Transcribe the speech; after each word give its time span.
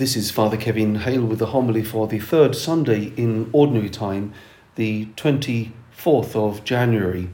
This 0.00 0.16
is 0.16 0.30
Father 0.30 0.56
Kevin 0.56 0.94
Hale 0.94 1.26
with 1.26 1.40
the 1.40 1.48
homily 1.48 1.84
for 1.84 2.06
the 2.06 2.18
third 2.18 2.56
Sunday 2.56 3.12
in 3.18 3.50
Ordinary 3.52 3.90
Time, 3.90 4.32
the 4.76 5.04
24th 5.14 6.34
of 6.34 6.64
January. 6.64 7.28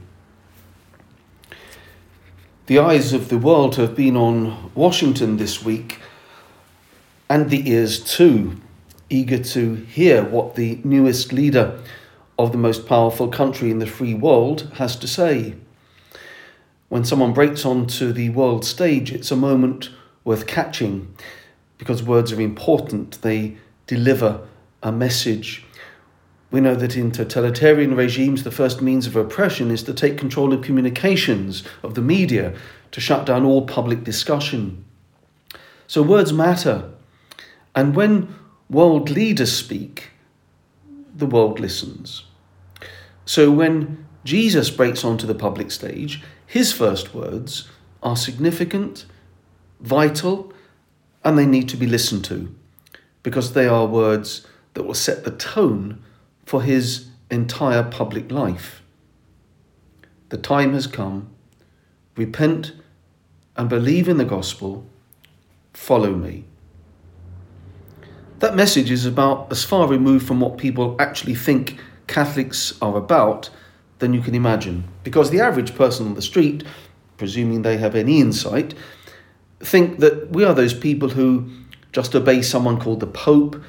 The 2.66 2.80
eyes 2.80 3.12
of 3.12 3.28
the 3.28 3.38
world 3.38 3.76
have 3.76 3.94
been 3.94 4.16
on 4.16 4.72
Washington 4.74 5.36
this 5.36 5.64
week, 5.64 6.00
and 7.30 7.50
the 7.50 7.70
ears 7.70 8.02
too, 8.02 8.60
eager 9.08 9.38
to 9.38 9.76
hear 9.76 10.24
what 10.24 10.56
the 10.56 10.80
newest 10.82 11.32
leader 11.32 11.78
of 12.36 12.50
the 12.50 12.58
most 12.58 12.84
powerful 12.84 13.28
country 13.28 13.70
in 13.70 13.78
the 13.78 13.86
free 13.86 14.14
world 14.14 14.72
has 14.74 14.96
to 14.96 15.06
say. 15.06 15.54
When 16.88 17.04
someone 17.04 17.32
breaks 17.32 17.64
onto 17.64 18.12
the 18.12 18.30
world 18.30 18.64
stage, 18.64 19.12
it's 19.12 19.30
a 19.30 19.36
moment 19.36 19.90
worth 20.24 20.48
catching 20.48 21.14
because 21.78 22.02
words 22.02 22.32
are 22.32 22.40
important, 22.40 23.20
they 23.22 23.56
deliver 23.86 24.46
a 24.82 24.92
message. 24.92 25.64
We 26.50 26.60
know 26.60 26.74
that 26.74 26.96
in 26.96 27.10
totalitarian 27.10 27.96
regimes, 27.96 28.44
the 28.44 28.50
first 28.50 28.80
means 28.80 29.06
of 29.06 29.16
oppression 29.16 29.70
is 29.70 29.82
to 29.84 29.94
take 29.94 30.16
control 30.16 30.52
of 30.52 30.62
communications, 30.62 31.64
of 31.82 31.94
the 31.94 32.02
media, 32.02 32.54
to 32.92 33.00
shut 33.00 33.26
down 33.26 33.44
all 33.44 33.66
public 33.66 34.04
discussion. 34.04 34.84
So 35.86 36.02
words 36.02 36.32
matter. 36.32 36.90
And 37.74 37.94
when 37.94 38.34
world 38.70 39.10
leaders 39.10 39.52
speak, 39.52 40.10
the 41.14 41.26
world 41.26 41.60
listens. 41.60 42.24
So 43.24 43.50
when 43.50 44.06
Jesus 44.24 44.70
breaks 44.70 45.04
onto 45.04 45.26
the 45.26 45.34
public 45.34 45.70
stage, 45.70 46.22
his 46.46 46.72
first 46.72 47.14
words 47.14 47.68
are 48.02 48.16
significant, 48.16 49.04
vital, 49.80 50.52
and 51.26 51.36
they 51.36 51.44
need 51.44 51.68
to 51.68 51.76
be 51.76 51.88
listened 51.88 52.24
to 52.24 52.54
because 53.24 53.52
they 53.52 53.66
are 53.66 53.84
words 53.84 54.46
that 54.74 54.84
will 54.84 54.94
set 54.94 55.24
the 55.24 55.32
tone 55.32 56.00
for 56.44 56.62
his 56.62 57.08
entire 57.32 57.82
public 57.82 58.30
life. 58.30 58.80
The 60.28 60.36
time 60.36 60.72
has 60.72 60.86
come. 60.86 61.28
Repent 62.14 62.74
and 63.56 63.68
believe 63.68 64.08
in 64.08 64.18
the 64.18 64.24
gospel. 64.24 64.86
Follow 65.72 66.14
me. 66.14 66.44
That 68.38 68.54
message 68.54 68.92
is 68.92 69.04
about 69.04 69.50
as 69.50 69.64
far 69.64 69.88
removed 69.88 70.28
from 70.28 70.38
what 70.38 70.58
people 70.58 70.94
actually 71.00 71.34
think 71.34 71.80
Catholics 72.06 72.78
are 72.80 72.96
about 72.96 73.50
than 73.98 74.14
you 74.14 74.20
can 74.20 74.36
imagine. 74.36 74.84
Because 75.02 75.30
the 75.30 75.40
average 75.40 75.74
person 75.74 76.06
on 76.06 76.14
the 76.14 76.22
street, 76.22 76.62
presuming 77.16 77.62
they 77.62 77.78
have 77.78 77.96
any 77.96 78.20
insight, 78.20 78.74
think 79.60 80.00
that 80.00 80.30
we 80.30 80.44
are 80.44 80.54
those 80.54 80.74
people 80.74 81.10
who 81.10 81.50
just 81.92 82.14
obey 82.14 82.42
someone 82.42 82.78
called 82.78 83.00
the 83.00 83.06
Pope, 83.06 83.62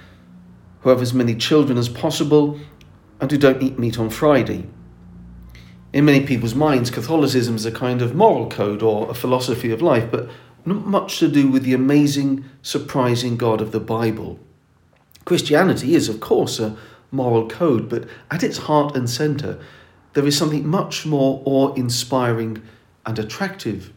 who 0.81 0.89
have 0.89 1.01
as 1.01 1.13
many 1.13 1.35
children 1.35 1.77
as 1.77 1.89
possible, 1.89 2.59
and 3.19 3.31
who 3.31 3.37
don't 3.37 3.61
eat 3.61 3.79
meat 3.79 3.97
on 3.97 4.09
Friday. 4.09 4.67
In 5.93 6.05
many 6.05 6.25
people's 6.25 6.53
minds, 6.53 6.91
Catholicism 6.91 7.55
is 7.55 7.65
a 7.65 7.71
kind 7.71 8.01
of 8.01 8.13
moral 8.13 8.49
code 8.49 8.83
or 8.83 9.09
a 9.09 9.13
philosophy 9.13 9.71
of 9.71 9.81
life, 9.81 10.11
but 10.11 10.29
not 10.65 10.85
much 10.85 11.19
to 11.19 11.29
do 11.29 11.47
with 11.47 11.63
the 11.63 11.73
amazing, 11.73 12.43
surprising 12.61 13.37
God 13.37 13.61
of 13.61 13.71
the 13.71 13.79
Bible. 13.79 14.39
Christianity 15.23 15.95
is, 15.95 16.09
of 16.09 16.19
course, 16.19 16.59
a 16.59 16.77
moral 17.11 17.47
code, 17.47 17.89
but 17.89 18.05
at 18.29 18.43
its 18.43 18.57
heart 18.57 18.95
and 18.95 19.09
centre, 19.09 19.59
there 20.13 20.25
is 20.25 20.37
something 20.37 20.67
much 20.67 21.05
more 21.05 21.41
awe 21.45 21.73
inspiring 21.75 22.61
and 23.05 23.17
attractive 23.17 23.93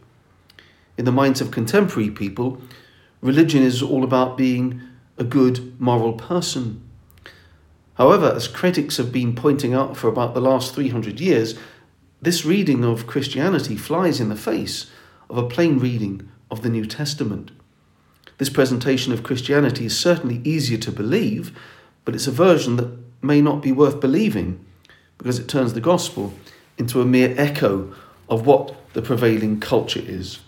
in 1.01 1.05
the 1.05 1.11
minds 1.11 1.41
of 1.41 1.49
contemporary 1.49 2.11
people, 2.11 2.61
religion 3.21 3.63
is 3.63 3.81
all 3.81 4.03
about 4.03 4.37
being 4.37 4.79
a 5.17 5.23
good 5.23 5.81
moral 5.81 6.13
person. 6.13 6.79
However, 7.95 8.31
as 8.35 8.47
critics 8.47 8.97
have 8.97 9.11
been 9.11 9.33
pointing 9.33 9.73
out 9.73 9.97
for 9.97 10.07
about 10.07 10.35
the 10.35 10.41
last 10.41 10.75
300 10.75 11.19
years, 11.19 11.57
this 12.21 12.45
reading 12.45 12.83
of 12.83 13.07
Christianity 13.07 13.75
flies 13.75 14.19
in 14.19 14.29
the 14.29 14.35
face 14.35 14.91
of 15.27 15.39
a 15.39 15.47
plain 15.47 15.79
reading 15.79 16.29
of 16.51 16.61
the 16.61 16.69
New 16.69 16.85
Testament. 16.85 17.49
This 18.37 18.51
presentation 18.51 19.11
of 19.11 19.23
Christianity 19.23 19.85
is 19.85 19.99
certainly 19.99 20.39
easier 20.43 20.77
to 20.77 20.91
believe, 20.91 21.57
but 22.05 22.13
it's 22.13 22.27
a 22.27 22.31
version 22.31 22.75
that 22.75 22.95
may 23.23 23.41
not 23.41 23.63
be 23.63 23.71
worth 23.71 23.99
believing 23.99 24.63
because 25.17 25.39
it 25.39 25.47
turns 25.47 25.73
the 25.73 25.81
gospel 25.81 26.31
into 26.77 27.01
a 27.01 27.05
mere 27.05 27.33
echo 27.39 27.91
of 28.29 28.45
what 28.45 28.93
the 28.93 29.01
prevailing 29.01 29.59
culture 29.59 30.03
is. 30.05 30.41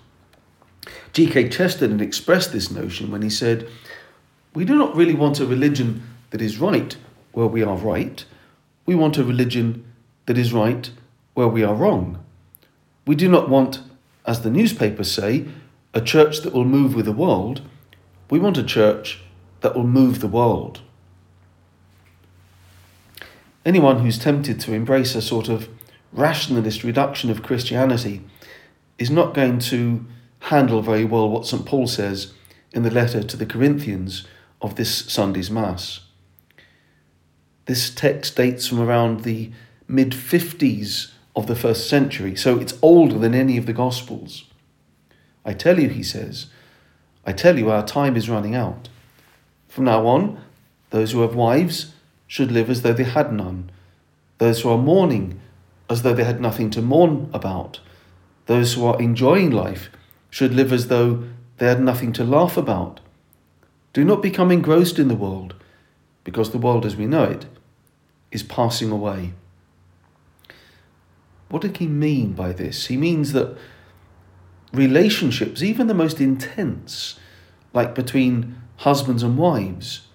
G.K. 1.13 1.50
Chesterton 1.50 2.00
expressed 2.00 2.51
this 2.51 2.72
notion 2.72 3.12
when 3.12 3.22
he 3.22 3.29
said, 3.29 3.69
We 4.56 4.66
do 4.66 4.75
not 4.75 4.96
really 4.96 5.13
want 5.13 5.40
a 5.40 5.46
religion 5.46 6.01
that 6.31 6.41
is 6.41 6.57
right 6.57 6.97
where 7.34 7.46
we 7.46 7.62
are 7.62 7.78
right. 7.78 8.25
We 8.88 8.96
want 8.96 9.19
a 9.19 9.23
religion 9.23 9.85
that 10.25 10.40
is 10.40 10.52
right 10.52 10.90
where 11.35 11.47
we 11.47 11.63
are 11.63 11.75
wrong. 11.75 12.23
We 13.06 13.16
do 13.16 13.29
not 13.29 13.47
want, 13.47 13.81
as 14.25 14.41
the 14.41 14.50
newspapers 14.50 15.12
say, 15.12 15.46
a 15.94 16.02
church 16.02 16.41
that 16.41 16.53
will 16.53 16.66
move 16.66 16.96
with 16.96 17.06
the 17.06 17.12
world. 17.12 17.62
We 18.31 18.40
want 18.40 18.57
a 18.57 18.63
church 18.63 19.22
that 19.62 19.75
will 19.75 19.85
move 19.85 20.19
the 20.19 20.28
world. 20.28 20.81
Anyone 23.66 24.00
who's 24.00 24.18
tempted 24.18 24.59
to 24.62 24.73
embrace 24.73 25.13
a 25.13 25.22
sort 25.22 25.47
of 25.47 25.69
rationalist 26.12 26.84
reduction 26.84 27.29
of 27.29 27.44
Christianity 27.44 28.22
is 28.97 29.12
not 29.12 29.34
going 29.34 29.59
to 29.59 30.06
handle 30.43 30.81
very 30.81 31.05
well 31.05 31.29
what 31.29 31.45
St. 31.45 31.65
Paul 31.65 31.87
says 31.87 32.33
in 32.73 32.83
the 32.83 32.91
letter 32.91 33.23
to 33.23 33.37
the 33.37 33.45
Corinthians 33.45 34.27
of 34.61 34.75
this 34.75 34.93
Sunday's 35.11 35.49
Mass. 35.49 36.01
This 37.65 37.89
text 37.89 38.35
dates 38.35 38.67
from 38.67 38.81
around 38.81 39.21
the 39.21 39.51
mid 39.87 40.11
50s 40.11 41.11
of 41.35 41.47
the 41.47 41.55
first 41.55 41.89
century, 41.89 42.35
so 42.35 42.59
it's 42.59 42.77
older 42.81 43.17
than 43.17 43.33
any 43.33 43.57
of 43.57 43.65
the 43.65 43.73
Gospels. 43.73 44.45
I 45.45 45.53
tell 45.53 45.79
you, 45.79 45.89
he 45.89 46.03
says, 46.03 46.47
I 47.25 47.31
tell 47.31 47.57
you, 47.57 47.69
our 47.69 47.85
time 47.85 48.17
is 48.17 48.29
running 48.29 48.53
out. 48.53 48.89
From 49.69 49.85
now 49.85 50.05
on, 50.05 50.41
those 50.89 51.13
who 51.13 51.21
have 51.21 51.35
wives 51.35 51.93
should 52.27 52.51
live 52.51 52.69
as 52.69 52.81
though 52.81 52.93
they 52.93 53.05
had 53.05 53.31
none, 53.31 53.71
those 54.39 54.61
who 54.61 54.69
are 54.69 54.77
mourning 54.77 55.39
as 55.89 56.01
though 56.01 56.13
they 56.13 56.23
had 56.25 56.41
nothing 56.41 56.69
to 56.71 56.81
mourn 56.81 57.29
about, 57.33 57.79
those 58.45 58.73
who 58.73 58.85
are 58.85 59.01
enjoying 59.01 59.49
life 59.49 59.89
should 60.33 60.51
live 60.51 60.73
as 60.73 60.88
though 60.88 61.23
they 61.59 61.67
had 61.67 61.79
nothing 61.79 62.11
to 62.11 62.23
laugh 62.23 62.57
about. 62.57 62.99
Do 63.94 64.03
not 64.03 64.23
become 64.23 64.49
engrossed 64.49 64.97
in 64.97 65.07
the 65.07 65.13
world, 65.13 65.53
because 66.23 66.49
the 66.49 66.57
world 66.57 66.88
as 66.88 66.95
we 66.95 67.05
know 67.05 67.25
it 67.25 67.45
is 68.31 68.41
passing 68.41 68.89
away. 68.89 69.33
What 71.49 71.61
did 71.61 71.77
he 71.77 71.85
mean 71.85 72.33
by 72.33 72.51
this? 72.51 72.88
He 72.88 72.97
means 72.97 73.33
that 73.33 73.55
relationships, 74.73 75.61
even 75.61 75.85
the 75.85 75.93
most 75.93 76.19
intense, 76.19 77.19
like 77.72 77.93
between 77.93 78.59
husbands 78.77 79.22
and 79.22 79.38
wives, 79.38 80.07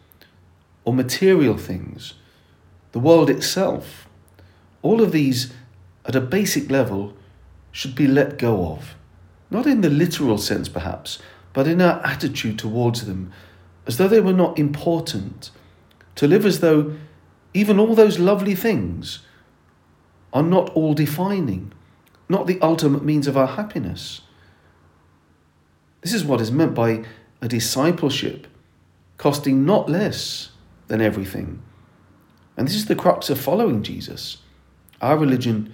or 0.85 0.93
material 0.93 1.57
things, 1.57 2.15
the 2.91 2.99
world 2.99 3.31
itself, 3.31 4.09
all 4.83 5.01
of 5.01 5.13
these 5.13 5.53
at 6.05 6.17
a 6.17 6.21
basic 6.21 6.73
level 6.73 7.15
should 7.71 7.95
be 7.95 8.09
let 8.09 8.37
go 8.37 8.73
of 8.73 8.97
not 9.51 9.67
in 9.67 9.81
the 9.81 9.91
literal 9.91 10.39
sense 10.39 10.69
perhaps, 10.69 11.19
but 11.53 11.67
in 11.67 11.81
our 11.81 12.05
attitude 12.05 12.59
towards 12.59 13.07
them, 13.07 13.33
as 13.87 13.97
though 13.97 14.09
they 14.09 14.21
were 14.21 14.33
not 14.33 14.59
important, 14.59 15.51
to 16.15 16.27
live 16.27 16.45
as 16.45 16.61
though 16.61 16.95
even 17.55 17.79
all 17.79 17.95
those 17.95 18.19
lovely 18.19 18.55
things 18.55 19.21
are 20.33 20.43
not 20.43 20.71
all 20.71 20.95
defining, 20.95 21.73
not 22.29 22.47
the 22.47 22.61
ultimate 22.61 23.03
means 23.05 23.27
of 23.27 23.37
our 23.37 23.47
happiness. 23.47 24.21
This 26.03 26.13
is 26.13 26.25
what 26.25 26.41
is 26.41 26.53
meant 26.53 26.75
by 26.75 27.05
a 27.41 27.49
discipleship 27.49 28.47
costing 29.17 29.65
not 29.65 29.89
less 29.89 30.51
than 30.87 31.01
everything. 31.01 31.63
And 32.57 32.67
this 32.67 32.75
is 32.75 32.87
the 32.87 32.95
crux 32.95 33.31
of 33.31 33.41
following 33.41 33.83
Jesus. 33.83 34.39
Our 35.01 35.17
religion 35.17 35.73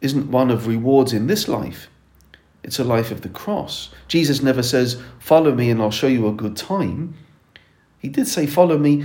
isn't 0.00 0.30
one 0.30 0.50
of 0.50 0.66
rewards 0.66 1.12
in 1.12 1.26
this 1.26 1.48
life, 1.48 1.88
it's 2.62 2.78
a 2.78 2.84
life 2.84 3.10
of 3.10 3.22
the 3.22 3.28
cross. 3.28 3.90
Jesus 4.08 4.42
never 4.42 4.62
says, 4.62 5.00
Follow 5.18 5.54
me 5.54 5.70
and 5.70 5.82
I'll 5.82 5.90
show 5.90 6.06
you 6.06 6.28
a 6.28 6.32
good 6.32 6.56
time. 6.56 7.14
He 7.98 8.08
did 8.08 8.28
say, 8.28 8.46
Follow 8.46 8.78
me 8.78 9.04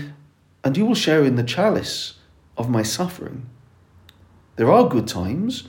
and 0.63 0.77
you 0.77 0.85
will 0.85 0.95
share 0.95 1.23
in 1.23 1.35
the 1.35 1.43
chalice 1.43 2.15
of 2.57 2.69
my 2.69 2.83
suffering. 2.83 3.47
There 4.57 4.71
are 4.71 4.89
good 4.89 5.07
times, 5.07 5.67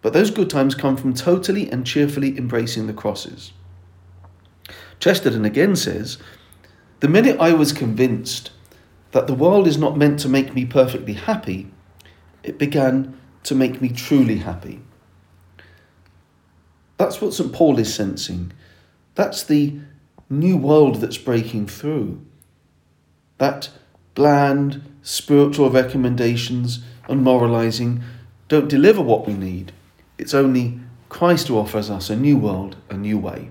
but 0.00 0.12
those 0.12 0.30
good 0.30 0.50
times 0.50 0.74
come 0.74 0.96
from 0.96 1.14
totally 1.14 1.70
and 1.70 1.86
cheerfully 1.86 2.36
embracing 2.36 2.86
the 2.86 2.92
crosses. 2.92 3.52
Chesterton 4.98 5.44
again 5.44 5.76
says, 5.76 6.18
The 7.00 7.08
minute 7.08 7.38
I 7.40 7.52
was 7.52 7.72
convinced 7.72 8.50
that 9.12 9.26
the 9.26 9.34
world 9.34 9.66
is 9.66 9.78
not 9.78 9.96
meant 9.96 10.20
to 10.20 10.28
make 10.28 10.54
me 10.54 10.64
perfectly 10.64 11.14
happy, 11.14 11.70
it 12.42 12.58
began 12.58 13.18
to 13.44 13.54
make 13.54 13.80
me 13.80 13.88
truly 13.88 14.38
happy. 14.38 14.80
That's 17.02 17.20
what 17.20 17.34
St. 17.34 17.52
Paul 17.52 17.80
is 17.80 17.92
sensing. 17.92 18.52
That's 19.16 19.42
the 19.42 19.80
new 20.30 20.56
world 20.56 21.00
that's 21.00 21.18
breaking 21.18 21.66
through. 21.66 22.24
that 23.38 23.70
bland 24.14 24.80
spiritual 25.02 25.68
recommendations 25.68 26.84
and 27.08 27.24
moralizing 27.24 28.04
don't 28.46 28.68
deliver 28.68 29.02
what 29.02 29.26
we 29.26 29.34
need. 29.34 29.72
It's 30.16 30.32
only 30.32 30.78
Christ 31.08 31.48
who 31.48 31.58
offers 31.58 31.90
us 31.90 32.08
a 32.08 32.14
new 32.14 32.36
world, 32.36 32.76
a 32.88 32.96
new 32.96 33.18
way. 33.18 33.50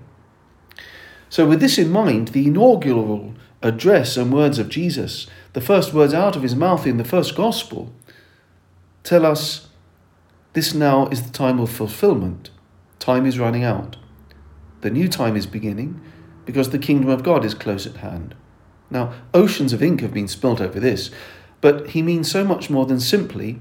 So, 1.28 1.46
with 1.46 1.60
this 1.60 1.76
in 1.76 1.90
mind, 1.90 2.28
the 2.28 2.46
inaugural 2.46 3.34
address 3.60 4.16
and 4.16 4.32
words 4.32 4.58
of 4.58 4.70
Jesus, 4.70 5.26
the 5.52 5.60
first 5.60 5.92
words 5.92 6.14
out 6.14 6.36
of 6.36 6.42
his 6.42 6.56
mouth 6.56 6.86
in 6.86 6.96
the 6.96 7.04
first 7.04 7.36
gospel, 7.36 7.92
tell 9.02 9.26
us 9.26 9.68
this 10.54 10.72
now 10.72 11.08
is 11.08 11.24
the 11.24 11.32
time 11.32 11.60
of 11.60 11.68
fulfillment. 11.70 12.48
Time 13.02 13.26
is 13.26 13.36
running 13.36 13.64
out. 13.64 13.96
The 14.82 14.90
new 14.90 15.08
time 15.08 15.34
is 15.34 15.44
beginning 15.44 16.00
because 16.44 16.70
the 16.70 16.78
kingdom 16.78 17.10
of 17.10 17.24
God 17.24 17.44
is 17.44 17.52
close 17.52 17.84
at 17.84 17.96
hand. 17.96 18.32
Now, 18.90 19.12
oceans 19.34 19.72
of 19.72 19.82
ink 19.82 20.02
have 20.02 20.14
been 20.14 20.28
spilt 20.28 20.60
over 20.60 20.78
this, 20.78 21.10
but 21.60 21.90
he 21.90 22.00
means 22.00 22.30
so 22.30 22.44
much 22.44 22.70
more 22.70 22.86
than 22.86 23.00
simply 23.00 23.58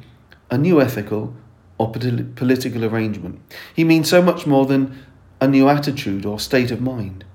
a 0.51 0.59
new 0.59 0.79
ethical 0.79 1.33
or 1.79 1.91
political 1.91 2.85
arrangement. 2.85 3.41
He 3.75 3.83
means 3.83 4.07
so 4.07 4.21
much 4.21 4.45
more 4.45 4.67
than 4.67 5.03
a 5.39 5.47
new 5.47 5.67
attitude 5.67 6.23
or 6.23 6.39
state 6.39 6.69
of 6.69 6.79
mind. 6.79 7.25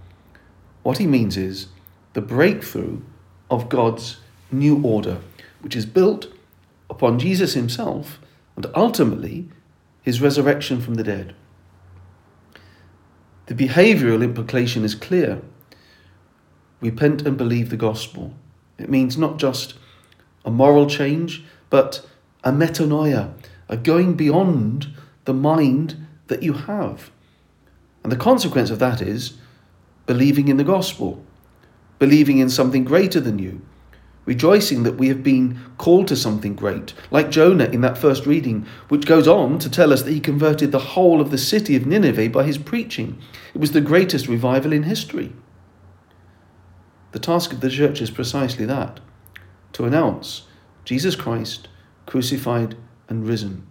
What 0.84 0.98
he 0.98 1.08
means 1.08 1.36
is 1.36 1.66
the 2.12 2.20
breakthrough 2.20 3.00
of 3.50 3.68
God's 3.68 4.18
new 4.52 4.80
order, 4.84 5.22
which 5.60 5.74
is 5.74 5.86
built 5.86 6.28
upon 6.88 7.18
Jesus 7.18 7.54
himself 7.54 8.20
and 8.54 8.64
ultimately 8.76 9.48
his 10.02 10.22
resurrection 10.22 10.80
from 10.80 10.94
the 10.94 11.02
dead. 11.02 11.34
The 13.46 13.54
behavioral 13.54 14.22
implication 14.22 14.84
is 14.84 14.94
clear. 14.94 15.40
Repent 16.80 17.22
and 17.22 17.36
believe 17.36 17.70
the 17.70 17.76
gospel. 17.76 18.34
It 18.78 18.90
means 18.90 19.16
not 19.16 19.38
just 19.38 19.74
a 20.44 20.50
moral 20.50 20.86
change, 20.86 21.44
but 21.70 22.06
a 22.44 22.52
metanoia, 22.52 23.32
a 23.68 23.76
going 23.76 24.14
beyond 24.14 24.88
the 25.24 25.34
mind 25.34 26.06
that 26.26 26.42
you 26.42 26.52
have. 26.52 27.10
And 28.02 28.12
the 28.12 28.16
consequence 28.16 28.70
of 28.70 28.78
that 28.78 29.00
is 29.00 29.34
believing 30.06 30.48
in 30.48 30.56
the 30.56 30.64
gospel, 30.64 31.24
believing 31.98 32.38
in 32.38 32.50
something 32.50 32.84
greater 32.84 33.20
than 33.20 33.38
you, 33.38 33.62
rejoicing 34.26 34.82
that 34.82 34.98
we 34.98 35.08
have 35.08 35.22
been 35.22 35.58
called 35.78 36.08
to 36.08 36.16
something 36.16 36.54
great, 36.54 36.92
like 37.10 37.30
Jonah 37.30 37.66
in 37.66 37.80
that 37.80 37.96
first 37.96 38.26
reading, 38.26 38.66
which 38.88 39.06
goes 39.06 39.26
on 39.26 39.58
to 39.60 39.70
tell 39.70 39.92
us 39.92 40.02
that 40.02 40.12
he 40.12 40.20
converted 40.20 40.72
the 40.72 40.78
whole 40.78 41.20
of 41.20 41.30
the 41.30 41.38
city 41.38 41.76
of 41.76 41.86
Nineveh 41.86 42.28
by 42.28 42.42
his 42.42 42.58
preaching. 42.58 43.18
It 43.54 43.60
was 43.60 43.72
the 43.72 43.80
greatest 43.80 44.26
revival 44.26 44.72
in 44.72 44.82
history. 44.82 45.32
The 47.12 47.20
task 47.20 47.52
of 47.52 47.60
the 47.60 47.70
church 47.70 48.02
is 48.02 48.10
precisely 48.10 48.66
that 48.66 49.00
to 49.72 49.84
announce 49.84 50.42
Jesus 50.84 51.16
Christ 51.16 51.68
crucified 52.04 52.76
and 53.08 53.26
risen. 53.26 53.66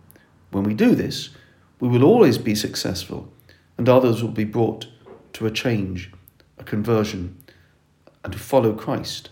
When 0.52 0.64
we 0.64 0.74
do 0.74 0.96
this, 0.96 1.30
we 1.80 1.90
will 1.90 2.04
always 2.04 2.38
be 2.38 2.56
successful, 2.56 3.32
and 3.78 3.90
others 3.90 4.24
will 4.24 4.32
be 4.32 4.46
brought 4.46 4.88
to 5.34 5.46
a 5.46 5.52
change, 5.52 6.12
a 6.58 6.64
conversion, 6.64 7.38
and 8.24 8.32
to 8.32 8.40
follow 8.40 8.74
Christ 8.74 9.30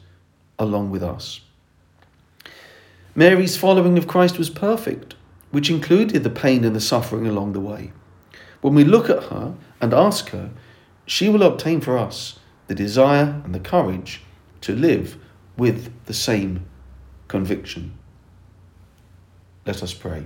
along 0.59 0.91
with 0.91 1.03
us. 1.03 1.41
Mary's 3.15 3.57
following 3.57 3.97
of 3.97 4.07
Christ 4.07 4.37
was 4.37 4.49
perfect, 4.49 5.15
which 5.51 5.69
included 5.69 6.23
the 6.23 6.29
pain 6.29 6.63
and 6.63 6.75
the 6.75 6.81
suffering 6.81 7.27
along 7.27 7.53
the 7.53 7.59
way. 7.59 7.91
When 8.61 8.73
we 8.73 8.83
look 8.83 9.09
at 9.09 9.25
her 9.25 9.55
and 9.79 9.93
ask 9.93 10.29
her, 10.29 10.49
she 11.05 11.29
will 11.29 11.43
obtain 11.43 11.81
for 11.81 11.97
us 11.97 12.39
the 12.67 12.75
desire 12.75 13.41
and 13.43 13.53
the 13.53 13.59
courage 13.59 14.21
to 14.61 14.75
live 14.75 15.17
with 15.57 15.91
the 16.05 16.13
same 16.13 16.65
conviction. 17.27 17.97
Let 19.65 19.83
us 19.83 19.93
pray. 19.93 20.25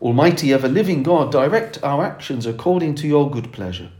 Almighty, 0.00 0.52
ever 0.52 0.68
living 0.68 1.02
God, 1.02 1.32
direct 1.32 1.82
our 1.82 2.04
actions 2.04 2.46
according 2.46 2.96
to 2.96 3.06
your 3.06 3.30
good 3.30 3.52
pleasure, 3.52 3.90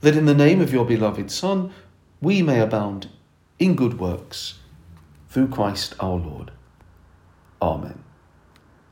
that 0.00 0.16
in 0.16 0.26
the 0.26 0.34
name 0.34 0.60
of 0.60 0.72
your 0.72 0.84
beloved 0.84 1.30
Son 1.30 1.72
we 2.20 2.42
may 2.42 2.60
abound 2.60 3.08
in 3.58 3.74
good 3.74 3.98
works 3.98 4.58
through 5.28 5.48
Christ 5.48 5.94
our 6.00 6.16
Lord. 6.16 6.50
Amen. 7.60 8.04